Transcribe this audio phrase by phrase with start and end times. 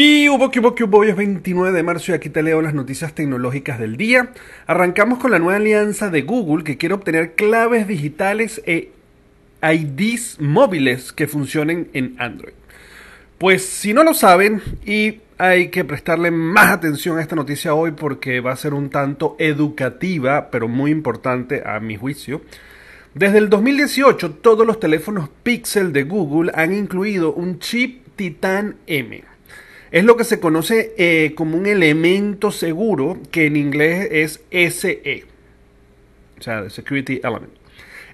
[0.00, 0.96] ¿Qué hubo, qué hubo?
[0.96, 4.32] Hoy es 29 de marzo y aquí te leo las noticias tecnológicas del día.
[4.66, 8.92] Arrancamos con la nueva alianza de Google que quiere obtener claves digitales e
[9.62, 12.54] IDs móviles que funcionen en Android.
[13.36, 17.90] Pues si no lo saben y hay que prestarle más atención a esta noticia hoy
[17.90, 22.40] porque va a ser un tanto educativa, pero muy importante a mi juicio.
[23.12, 29.24] Desde el 2018 todos los teléfonos Pixel de Google han incluido un chip Titan M.
[29.90, 34.40] Es lo que se conoce eh, como un elemento seguro que en inglés es
[34.74, 35.24] SE,
[36.38, 37.52] o sea, Security Element.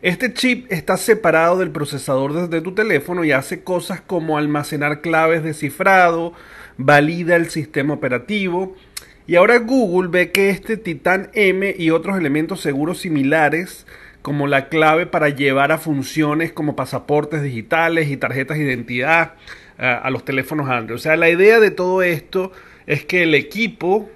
[0.00, 5.42] Este chip está separado del procesador desde tu teléfono y hace cosas como almacenar claves
[5.42, 6.32] de cifrado,
[6.78, 8.74] valida el sistema operativo.
[9.26, 13.86] Y ahora Google ve que este Titan M y otros elementos seguros similares
[14.22, 19.34] como la clave para llevar a funciones como pasaportes digitales y tarjetas de identidad
[19.78, 20.96] a, los teléfonos Android.
[20.96, 22.52] O sea, la idea de todo esto
[22.86, 24.10] es que el equipo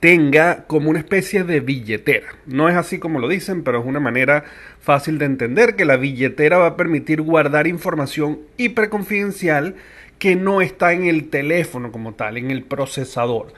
[0.00, 2.28] tenga como una especie de billetera.
[2.46, 4.44] No es así como lo dicen, pero es una manera
[4.80, 9.74] fácil de entender que la billetera va a permitir guardar información hiperconfidencial
[10.18, 13.52] que no está en el teléfono como tal, en el procesador.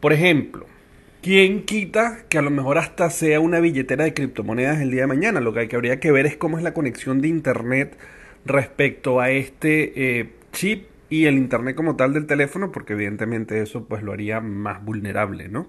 [0.00, 0.66] Por ejemplo,
[1.26, 5.06] ¿Quién quita que a lo mejor hasta sea una billetera de criptomonedas el día de
[5.08, 5.40] mañana?
[5.40, 7.96] Lo que, hay que habría que ver es cómo es la conexión de Internet
[8.44, 13.86] respecto a este eh, chip y el Internet como tal del teléfono, porque evidentemente eso
[13.86, 15.68] pues lo haría más vulnerable, ¿no?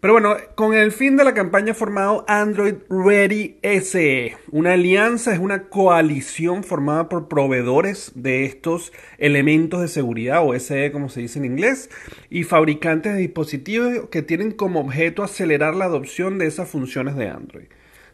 [0.00, 4.36] Pero bueno, con el fin de la campaña formado Android Ready SE.
[4.50, 10.92] Una alianza es una coalición formada por proveedores de estos elementos de seguridad o SE
[10.92, 11.88] como se dice en inglés
[12.28, 17.28] y fabricantes de dispositivos que tienen como objeto acelerar la adopción de esas funciones de
[17.28, 17.66] Android.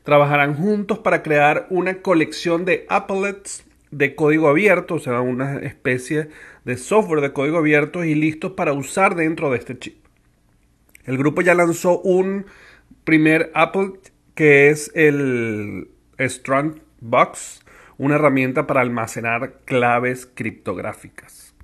[0.04, 6.30] Trabajarán juntos para crear una colección de applets de código abierto, o sea, una especie
[6.64, 10.04] de software de código abierto y listos para usar dentro de este chip.
[11.04, 12.46] El grupo ya lanzó un
[13.04, 13.92] primer Apple
[14.34, 17.60] que es el Strong Box,
[17.98, 21.54] una herramienta para almacenar claves criptográficas.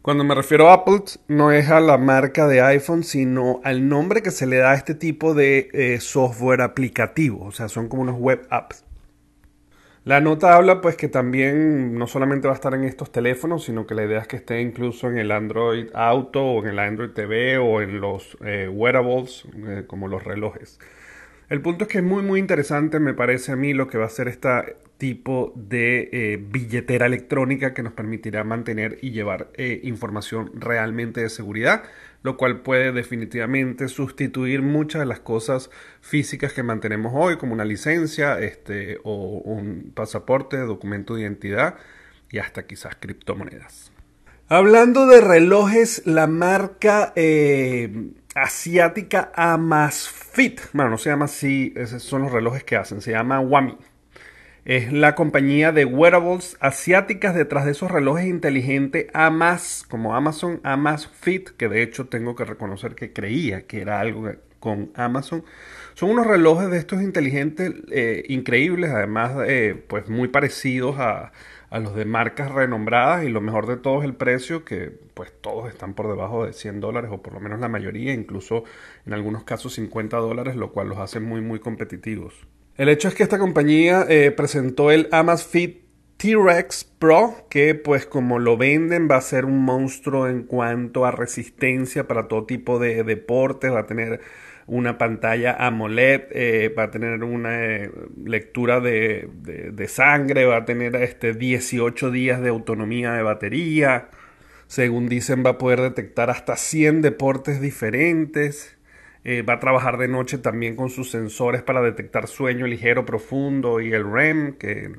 [0.00, 4.22] Cuando me refiero a Apple, no es a la marca de iPhone, sino al nombre
[4.22, 7.44] que se le da a este tipo de eh, software aplicativo.
[7.44, 8.85] O sea, son como unos web apps.
[10.06, 13.88] La nota habla pues que también no solamente va a estar en estos teléfonos, sino
[13.88, 17.10] que la idea es que esté incluso en el Android Auto o en el Android
[17.10, 20.78] TV o en los eh, wearables eh, como los relojes.
[21.48, 24.04] El punto es que es muy muy interesante me parece a mí lo que va
[24.04, 29.48] a ser este tipo de eh, billetera electrónica que nos permitirá mantener y llevar
[29.82, 31.82] información realmente de seguridad
[32.26, 35.70] lo cual puede definitivamente sustituir muchas de las cosas
[36.00, 41.76] físicas que mantenemos hoy, como una licencia este, o un pasaporte, documento de identidad
[42.28, 43.92] y hasta quizás criptomonedas.
[44.48, 52.22] Hablando de relojes, la marca eh, asiática Amazfit, bueno, no se llama así, esos son
[52.22, 53.78] los relojes que hacen, se llama Wami
[54.66, 61.50] es la compañía de wearables asiáticas detrás de esos relojes inteligentes Amas, como Amazon, Amazfit,
[61.50, 64.28] que de hecho tengo que reconocer que creía que era algo
[64.58, 65.44] con Amazon.
[65.94, 71.30] Son unos relojes de estos inteligentes eh, increíbles, además eh, pues muy parecidos a,
[71.70, 75.32] a, los de marcas renombradas y lo mejor de todo es el precio, que pues
[75.40, 78.64] todos están por debajo de 100 dólares o por lo menos la mayoría, incluso
[79.06, 82.48] en algunos casos 50 dólares, lo cual los hace muy muy competitivos.
[82.76, 85.86] El hecho es que esta compañía eh, presentó el Amazfit
[86.18, 91.10] T-Rex Pro, que pues como lo venden va a ser un monstruo en cuanto a
[91.10, 94.20] resistencia para todo tipo de deportes, va a tener
[94.66, 97.90] una pantalla AMOLED, eh, va a tener una eh,
[98.24, 104.08] lectura de, de, sangre, va a tener este 18 días de autonomía de batería,
[104.66, 108.76] según dicen va a poder detectar hasta 100 deportes diferentes.
[109.28, 113.80] Eh, va a trabajar de noche también con sus sensores para detectar sueño ligero, profundo
[113.80, 114.92] y el REM, que,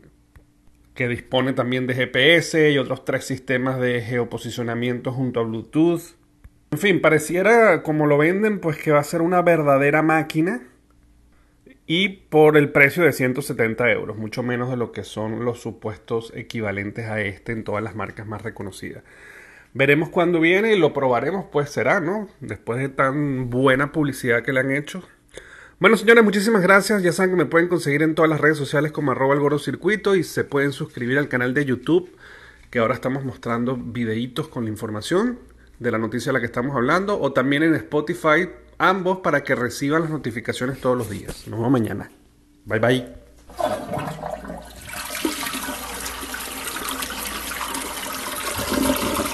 [0.94, 6.18] que dispone también de GPS y otros tres sistemas de geoposicionamiento junto a Bluetooth.
[6.72, 10.62] En fin, pareciera como lo venden, pues que va a ser una verdadera máquina
[11.85, 16.34] y por el precio de 170 euros, mucho menos de lo que son los supuestos
[16.35, 19.06] equivalentes a este en todas las marcas más reconocidas.
[19.73, 22.28] Veremos cuándo viene y lo probaremos, pues será, ¿no?
[22.40, 25.03] Después de tan buena publicidad que le han hecho.
[25.79, 27.03] Bueno, señores, muchísimas gracias.
[27.03, 30.23] Ya saben que me pueden conseguir en todas las redes sociales como arroba el y
[30.23, 32.09] se pueden suscribir al canal de YouTube,
[32.72, 35.37] que ahora estamos mostrando videitos con la información
[35.78, 38.49] de la noticia de la que estamos hablando, o también en Spotify,
[38.79, 41.47] ambos para que reciban las notificaciones todos los días.
[41.47, 42.09] Nos vemos mañana.
[42.66, 43.86] Bye bye.